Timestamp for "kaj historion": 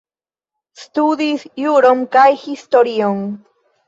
2.15-3.21